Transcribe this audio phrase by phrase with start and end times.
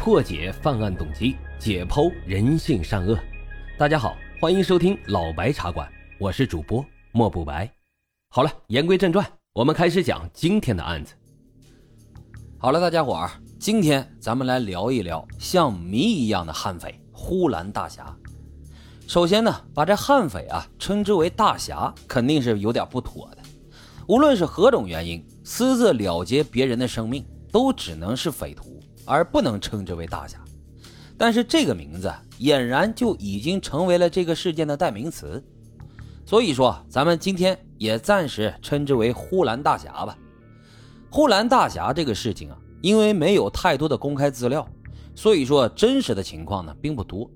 [0.00, 3.18] 破解犯案动机，解剖人性善恶。
[3.76, 5.86] 大家好，欢迎收听老白茶馆，
[6.18, 7.70] 我是主播莫不白。
[8.30, 11.12] 好了，言归正传，我们开始讲今天的案子。
[12.56, 18.16] 好了，大家伙儿，今天咱们来聊一聊像谜一样的悍匪呼兰大侠。
[19.06, 23.42] 首先呢，把这悍匪啊称之为大侠，肯定是有点不妥的。
[24.08, 27.22] 无论是何种原因，私自了结别人的生命，
[27.52, 28.80] 都只能是匪徒。
[29.10, 30.38] 而不能称之为大侠，
[31.18, 35.44] 但是这个名字俨然就已经成为了这个事件的代名词，
[36.24, 40.16] 所以说咱们今天也暂时称之为呼兰大侠吧。
[41.10, 44.64] 呼兰大侠这个事情啊，因为没有太多的公开资料，
[45.16, 47.28] 所以说真实的情况呢并不多，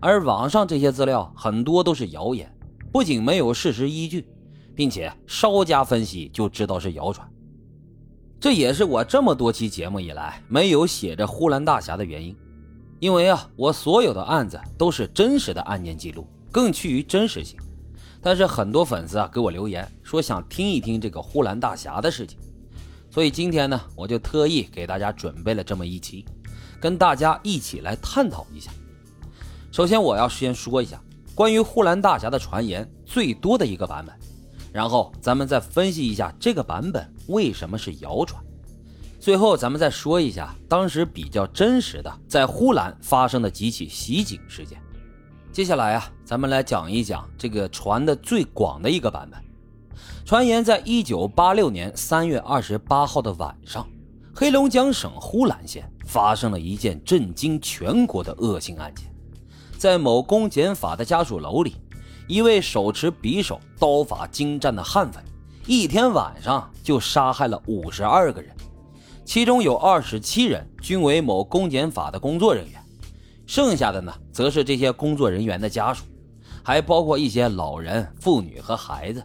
[0.00, 2.52] 而网上这些资料很多都是谣言，
[2.90, 4.26] 不仅没有事实依据，
[4.74, 7.24] 并且稍加分析就知道是谣传。
[8.44, 12.36] 这也是我这么多期节目以来没有写着呼兰大侠的原因，
[13.00, 17.58] 因为啊，我所有的案子都是真实的案件记录，更趋于真实性。
[18.20, 22.38] 但是很多粉丝啊给我留言说想听一听这个呼兰大侠的事情，
[23.10, 26.22] 所以今天呢，我就特意给大家准备了这么一期，
[26.78, 28.70] 跟大家一起来探讨一下。
[29.72, 31.02] 首先，我要先说一下
[31.34, 34.14] 关于呼兰大侠的传言最多的一个版本。
[34.74, 38.42] 然后咱们再分析一下这个版本为什么是谣传，
[39.20, 44.82] 最后咱们再说一下当时比较真实的在呼兰发生的几起袭警事件。
[45.52, 49.40] 接下来啊，咱们来讲一讲这个传的最广的一个版本。
[50.24, 53.88] 传言在一九八六年三月二十八号的晚上，
[54.34, 59.08] 黑龙江省呼兰县发生了一件震惊全国的恶性案件，
[59.78, 61.76] 在某公检法的家属楼里。
[62.26, 65.20] 一位手持匕首、刀法精湛的悍匪，
[65.66, 68.54] 一天晚上就杀害了五十二个人，
[69.26, 72.82] 其中有二十七人均为某公检法的工作人员，
[73.46, 76.04] 剩下的呢，则是这些工作人员的家属，
[76.62, 79.22] 还包括一些老人、妇女和孩子。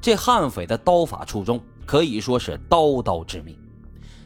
[0.00, 3.56] 这悍匪的刀法出众，可以说是刀刀致命。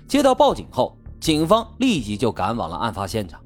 [0.09, 3.39] 接到报警后，警方立即就赶往了案发现场，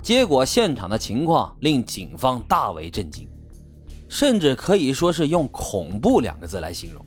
[0.00, 3.28] 结果现场的情况令警方大为震惊。
[4.10, 7.06] 甚至可以说是用“恐怖”两个字来形容，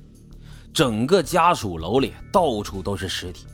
[0.73, 3.45] 整个家属楼里到处都是尸体。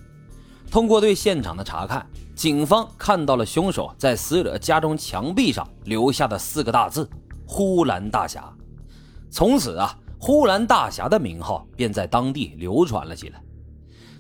[0.70, 2.06] 通过对现场的查看，
[2.36, 7.10] 警方看到了凶手在死者家中墙壁上留下的四个大字
[7.48, 8.54] “呼兰大侠”。
[9.32, 13.42] 从此啊，“呼兰大侠”的名号便在当地流传了起来。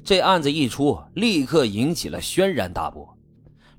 [0.03, 3.15] 这案子一出，立刻引起了轩然大波，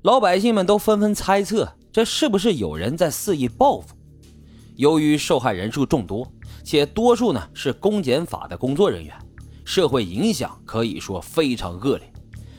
[0.03, 3.93] 老百姓们都纷纷猜测，这是不是有人在肆意报复？
[4.81, 6.27] 由于受害人数众多，
[6.63, 9.15] 且多数呢是公检法的工作人员，
[9.63, 12.13] 社会影响可以说非常恶劣。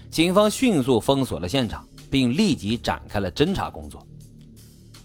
[0.09, 4.07] 警方迅速封锁了现场，并立即展开了侦查工作。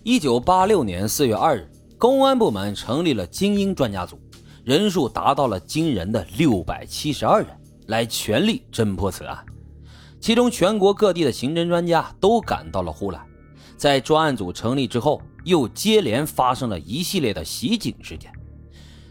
[0.03, 1.67] 一九八六年四月二日，
[1.97, 4.19] 公安部门成立了精英专家组，
[4.63, 7.49] 人数达到了惊人的六百七十二人，
[7.87, 9.43] 来全力侦破此案。
[10.21, 13.26] 其中，全国各地的刑侦专家都赶到了呼兰。
[13.77, 15.21] 在专案组成立之后。
[15.47, 18.29] 又接连发生了一系列的袭警事件。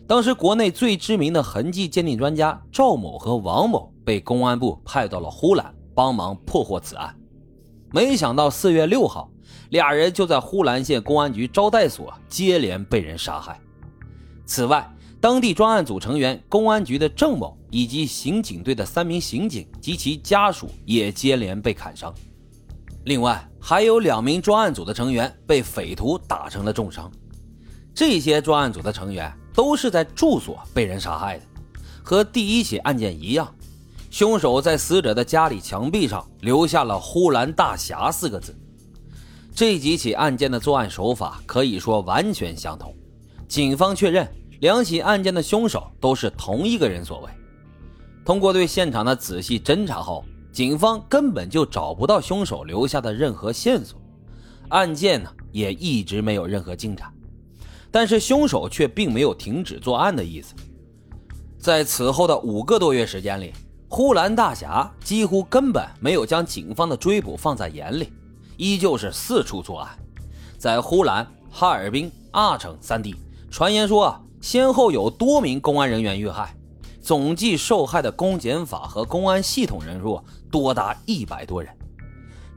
[0.07, 7.17] 当时，国内最知名的痕迹鉴定专家赵某和王某被公安部派到了呼兰帮忙破获此案。
[7.91, 9.31] 没想到，四月六号，
[9.71, 13.59] 俩人就在呼兰县公安局招待所接连被人杀害。
[14.45, 22.15] 此外，当地专案组成员公安局的郑某以及刑警队的三名刑警及其家属也接连被砍伤。
[23.07, 27.09] 另外，还有两名专案组的成员被匪徒打成了重伤。
[27.95, 31.45] 这些专案组的成员都是在住所被人杀害的，
[32.03, 33.55] 和第一起案件一样，
[34.11, 38.53] 凶手在死者的家里墙壁上留下了“呼兰大侠”四个字。
[39.55, 42.93] 这几起案件的作案手法可以说完全相同，
[43.47, 44.29] 警方确认
[44.59, 47.31] 两起案件的凶手都是同一个人所为。
[48.25, 50.25] 通过对现场的仔细侦查后。
[50.57, 54.01] 警方根本就找不到凶手留下的任何线索，
[54.71, 57.13] 案件呢也一直没有任何进展。
[57.91, 60.55] 但是凶手却并没有停止作案的意思。
[61.59, 63.53] 在此后的五个多月时间里，
[63.87, 68.11] 呼兰大侠几乎根本没有将警方的追捕放在眼里，
[68.57, 69.99] 依旧是四处作案。
[70.57, 73.15] 在呼兰、哈尔滨、阿城三地，
[73.51, 76.57] 传言说啊，先后有多名公安人员遇害。
[77.07, 80.21] 总计受害的公检法和公安系统人数
[80.51, 81.73] 多达一百多人。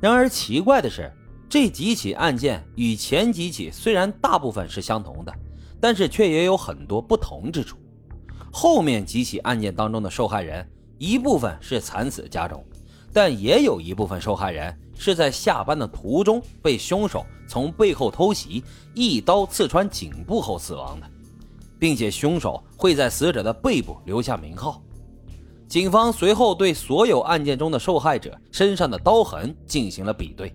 [0.01, 1.13] 然而奇怪的是，
[1.47, 5.31] 这几起案件与前几起虽然大部分是相同的，
[5.79, 7.77] 但是却也有很多不同之处。
[8.51, 10.67] 后面几起案件当中的受害人，
[10.97, 12.65] 一部分是惨死家中，
[13.13, 18.63] 但也有一部分受害人是在下班的途中被凶手从背后偷袭，
[18.95, 21.07] 一刀刺穿颈部后死亡的，
[21.79, 24.83] 并且凶手会在死者的背部留下名号。
[25.67, 30.53] 警方随后对所有案件中的受害者身上的刀痕进行了比对，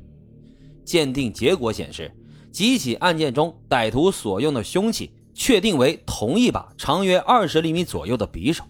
[0.85, 2.13] 鉴定结果显示，
[2.53, 8.65] 几起案件中歹徒所用的凶器确定为同一把长约二十厘米左右的匕首。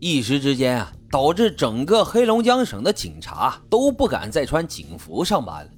[0.00, 5.70] 一时之间啊，导致整个黑龙江省的警察都不敢再穿警服上班了，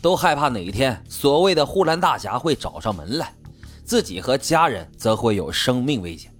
[0.00, 3.34] 都害怕哪一天所谓的呼兰大侠会找上门来，
[3.88, 6.30] 自己和家人则会有生命危险。